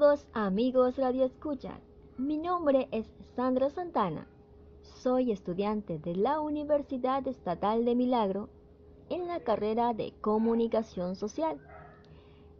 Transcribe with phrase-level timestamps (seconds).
[0.00, 1.78] Saludos amigos Radio Escucha.
[2.16, 4.26] Mi nombre es Sandra Santana.
[4.80, 8.48] Soy estudiante de la Universidad Estatal de Milagro
[9.10, 11.60] en la carrera de Comunicación Social.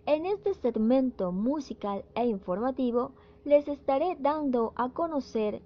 [0.05, 3.13] En este segmento musical e informativo
[3.47, 5.63] les estaré dando a conocer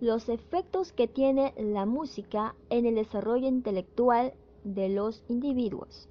[0.00, 4.32] los efectos que tiene la música en el desarrollo intelectual
[4.64, 6.08] de los individuos.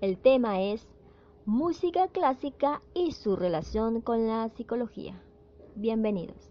[0.00, 0.86] El tema es
[1.46, 5.20] música clásica y su relación con la psicología.
[5.74, 6.50] Bienvenidos.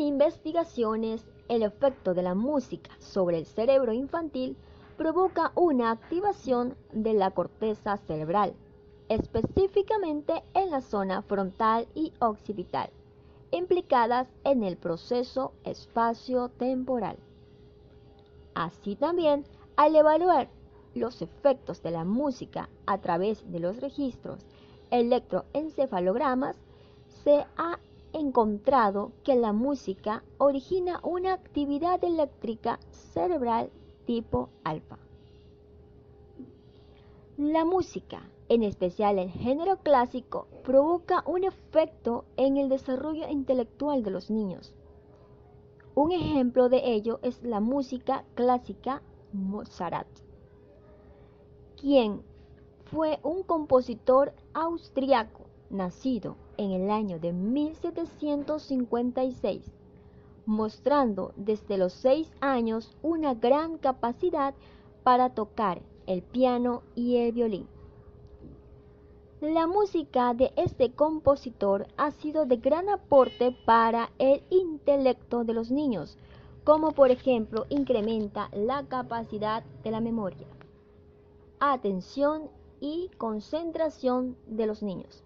[0.00, 4.56] Investigaciones, el efecto de la música sobre el cerebro infantil
[4.96, 8.54] provoca una activación de la corteza cerebral,
[9.10, 12.88] específicamente en la zona frontal y occipital,
[13.50, 17.18] implicadas en el proceso espacio-temporal.
[18.54, 19.44] Así también,
[19.76, 20.48] al evaluar
[20.94, 24.46] los efectos de la música a través de los registros
[24.90, 26.56] electroencefalogramas,
[27.22, 27.78] se ha
[28.12, 33.70] encontrado que la música origina una actividad eléctrica cerebral
[34.06, 34.98] tipo alfa.
[37.36, 44.10] La música, en especial el género clásico, provoca un efecto en el desarrollo intelectual de
[44.10, 44.74] los niños.
[45.94, 49.02] Un ejemplo de ello es la música clásica
[49.32, 50.08] Mozart,
[51.80, 52.22] quien
[52.84, 59.72] fue un compositor austriaco nacido en el año de 1756,
[60.44, 64.52] mostrando desde los seis años una gran capacidad
[65.02, 67.66] para tocar el piano y el violín.
[69.40, 75.70] La música de este compositor ha sido de gran aporte para el intelecto de los
[75.70, 76.18] niños,
[76.62, 80.46] como por ejemplo incrementa la capacidad de la memoria,
[81.58, 82.50] atención
[82.80, 85.24] y concentración de los niños.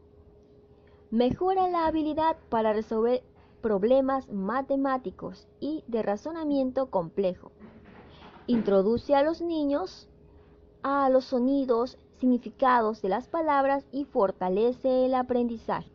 [1.11, 3.23] Mejora la habilidad para resolver
[3.61, 7.53] problemas matemáticos y de razonamiento complejo.
[8.47, 10.09] Introduce a los niños
[10.85, 15.91] a los sonidos, significados de las palabras y fortalece el aprendizaje.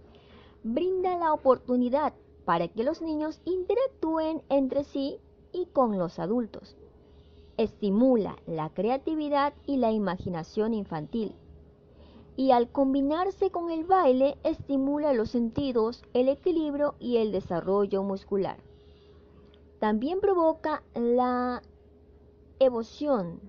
[0.64, 5.20] Brinda la oportunidad para que los niños interactúen entre sí
[5.54, 6.76] y con los adultos.
[7.58, 11.36] Estimula la creatividad y la imaginación infantil
[12.40, 18.56] y al combinarse con el baile estimula los sentidos, el equilibrio y el desarrollo muscular.
[19.80, 21.62] También provoca la
[22.60, 23.42] emoción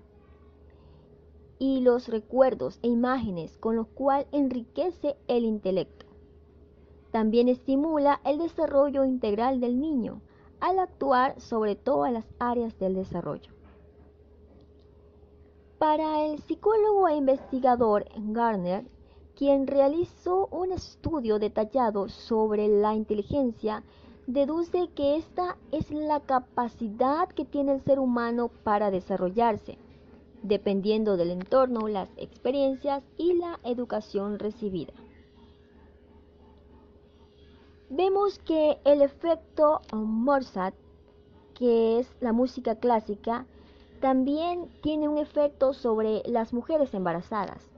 [1.60, 6.06] y los recuerdos e imágenes con los cuales enriquece el intelecto.
[7.12, 10.20] También estimula el desarrollo integral del niño
[10.58, 13.52] al actuar sobre todas las áreas del desarrollo.
[15.80, 18.84] Para el psicólogo e investigador Garner,
[19.34, 23.82] quien realizó un estudio detallado sobre la inteligencia,
[24.26, 29.78] deduce que esta es la capacidad que tiene el ser humano para desarrollarse,
[30.42, 34.92] dependiendo del entorno, las experiencias y la educación recibida.
[37.88, 40.76] Vemos que el efecto Mozart,
[41.54, 43.46] que es la música clásica,
[44.00, 47.70] también tiene un efecto sobre las mujeres embarazadas.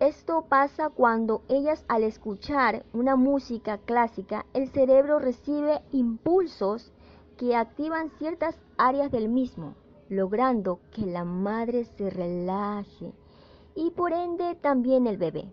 [0.00, 6.92] Esto pasa cuando ellas al escuchar una música clásica, el cerebro recibe impulsos
[7.36, 9.74] que activan ciertas áreas del mismo,
[10.08, 13.12] logrando que la madre se relaje
[13.74, 15.52] y por ende también el bebé.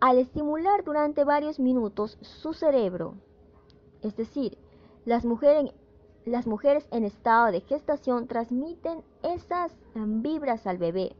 [0.00, 3.14] Al estimular durante varios minutos su cerebro,
[4.00, 4.56] es decir,
[5.04, 5.72] las mujeres,
[6.28, 11.14] las mujeres en estado de gestación transmiten esas vibras al bebé.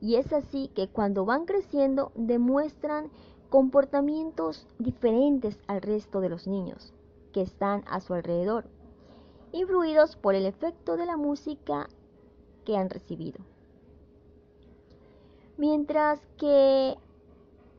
[0.00, 3.10] Y es así que cuando van creciendo demuestran
[3.48, 6.92] comportamientos diferentes al resto de los niños
[7.32, 8.66] que están a su alrededor,
[9.52, 11.88] influidos por el efecto de la música
[12.64, 13.40] que han recibido.
[15.56, 16.96] Mientras que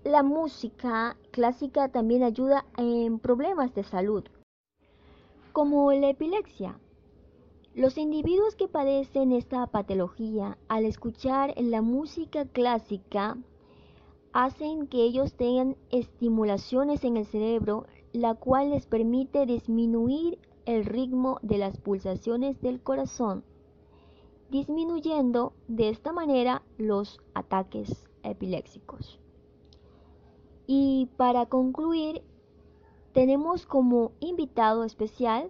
[0.04, 4.24] la música clásica también ayuda en problemas de salud,
[5.58, 6.80] como la epilepsia.
[7.74, 13.40] Los individuos que padecen esta patología al escuchar la música clásica
[14.34, 20.38] hacen que ellos tengan estimulaciones en el cerebro, la cual les permite disminuir
[20.68, 23.44] el ritmo de las pulsaciones del corazón
[24.52, 29.20] disminuyendo de esta manera los ataques epilépticos.
[30.68, 32.22] Y para concluir,
[33.18, 35.50] tenemos como invitado especial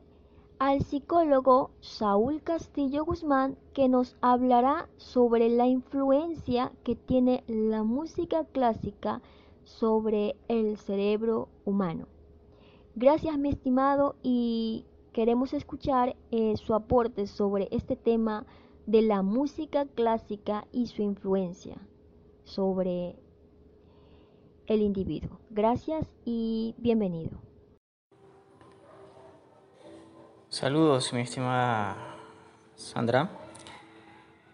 [0.57, 8.45] al psicólogo Saúl Castillo Guzmán que nos hablará sobre la influencia que tiene la música
[8.45, 9.21] clásica
[9.65, 12.07] sobre el cerebro humano.
[12.95, 18.45] Gracias mi estimado y queremos escuchar eh, su aporte sobre este tema
[18.85, 21.85] de la música clásica y su influencia
[22.45, 23.17] sobre
[24.67, 25.41] el individuo.
[25.49, 27.46] Gracias y bienvenido.
[30.59, 31.95] Saludos, mi estimada
[32.75, 33.29] Sandra,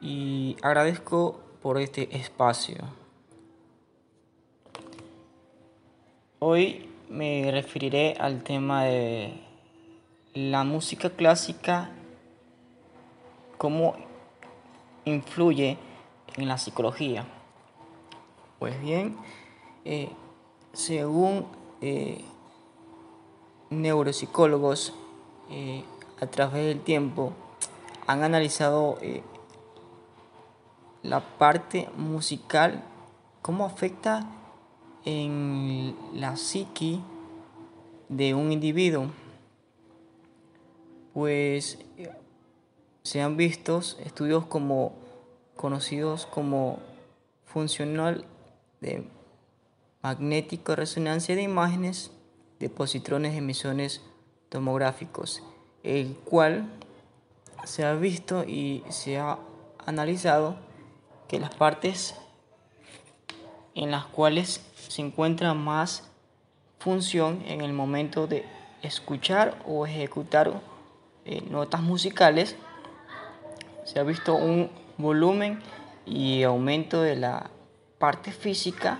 [0.01, 2.75] y agradezco por este espacio.
[6.39, 9.33] Hoy me referiré al tema de
[10.33, 11.89] la música clásica,
[13.57, 13.95] cómo
[15.06, 15.77] influye
[16.35, 17.25] en la psicología.
[18.59, 19.15] Pues bien,
[19.85, 20.09] eh,
[20.73, 21.47] según
[21.79, 22.25] eh,
[23.69, 24.94] neuropsicólogos,
[25.49, 25.85] eh,
[26.23, 27.33] a través del tiempo
[28.07, 29.21] han analizado eh,
[31.01, 32.83] la parte musical,
[33.41, 34.25] cómo afecta
[35.05, 37.01] en la psiqui
[38.09, 39.07] de un individuo.
[41.13, 41.77] Pues
[43.03, 44.93] se han visto estudios como
[45.55, 46.79] conocidos como
[47.45, 48.25] funcional
[48.81, 49.07] de
[50.01, 52.11] magnético resonancia de imágenes
[52.59, 54.01] de positrones de emisiones
[54.49, 55.43] tomográficos,
[55.83, 56.69] el cual
[57.65, 59.38] se ha visto y se ha
[59.85, 60.56] analizado
[61.27, 62.15] que las partes
[63.75, 66.09] en las cuales se encuentra más
[66.80, 68.45] función en el momento de
[68.81, 70.62] escuchar o ejecutar
[71.25, 72.57] eh, notas musicales,
[73.85, 75.62] se ha visto un volumen
[76.06, 77.50] y aumento de la
[77.97, 79.00] parte física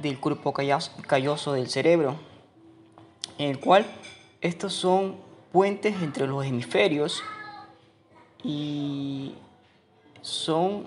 [0.00, 2.16] del cuerpo calloso del cerebro
[3.38, 3.86] en el cual
[4.40, 5.16] estos son
[5.52, 7.22] puentes entre los hemisferios
[8.42, 9.34] y
[10.22, 10.86] son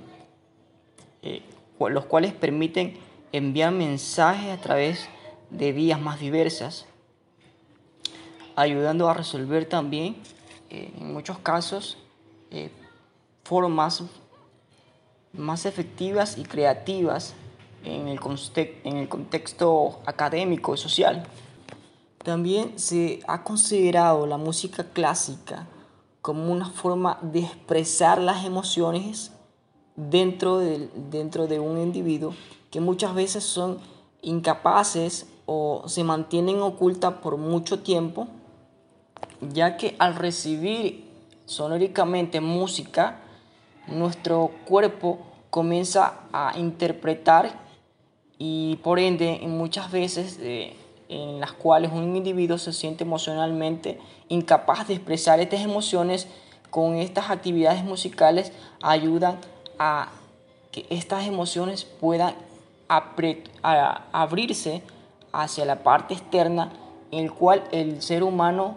[1.22, 1.42] eh,
[1.80, 2.98] los cuales permiten
[3.32, 5.10] enviar mensajes a través
[5.50, 6.86] de vías más diversas,
[8.56, 10.16] ayudando a resolver también,
[10.70, 11.98] eh, en muchos casos,
[12.52, 12.70] eh,
[13.44, 14.04] formas
[15.34, 17.34] más efectivas y creativas
[17.84, 18.20] en el,
[18.84, 21.28] en el contexto académico y social.
[22.24, 25.68] También se ha considerado la música clásica
[26.22, 29.32] como una forma de expresar las emociones
[29.96, 32.34] dentro de, dentro de un individuo
[32.72, 33.78] que muchas veces son
[34.22, 38.28] incapaces o se mantienen ocultas por mucho tiempo,
[39.42, 41.06] ya que al recibir
[41.46, 43.20] sonóricamente música,
[43.88, 47.62] nuestro cuerpo comienza a interpretar
[48.38, 50.76] y por ende muchas veces eh,
[51.14, 56.28] en las cuales un individuo se siente emocionalmente incapaz de expresar estas emociones,
[56.72, 58.52] con estas actividades musicales
[58.82, 59.38] ayudan
[59.78, 60.10] a
[60.72, 62.34] que estas emociones puedan
[62.88, 64.82] abrirse
[65.32, 66.72] hacia la parte externa
[67.12, 68.76] en el cual el ser humano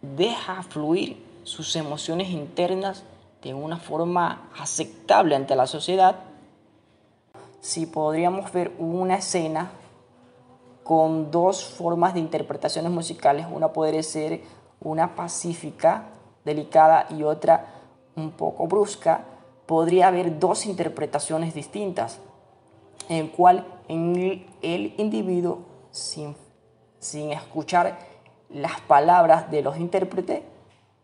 [0.00, 3.04] deja fluir sus emociones internas
[3.42, 6.16] de una forma aceptable ante la sociedad.
[7.60, 9.70] Si podríamos ver una escena
[10.88, 13.46] con dos formas de interpretaciones musicales.
[13.52, 14.40] Una podría ser
[14.80, 16.06] una pacífica,
[16.46, 17.66] delicada y otra
[18.16, 19.22] un poco brusca.
[19.66, 22.20] Podría haber dos interpretaciones distintas,
[23.10, 25.58] en el cual el individuo,
[25.90, 27.98] sin escuchar
[28.48, 30.40] las palabras de los intérpretes,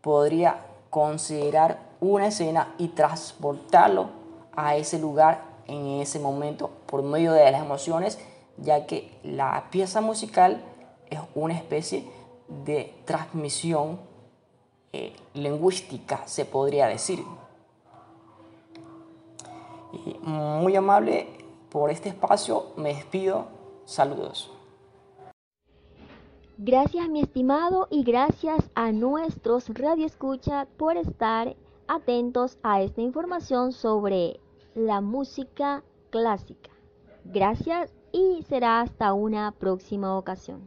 [0.01, 4.09] podría considerar una escena y transportarlo
[4.55, 8.17] a ese lugar en ese momento por medio de las emociones
[8.57, 10.63] ya que la pieza musical
[11.09, 12.05] es una especie
[12.47, 13.99] de transmisión
[14.93, 17.23] eh, lingüística, se podría decir.
[19.93, 21.27] Y muy amable
[21.69, 23.47] por este espacio, me despido,
[23.85, 24.51] saludos.
[26.57, 31.53] Gracias mi estimado y gracias a nuestros radioescuchas por estar
[31.87, 34.39] atentos a esta información sobre
[34.73, 36.69] la música clásica.
[37.25, 40.61] Gracias y será hasta una próxima ocasión.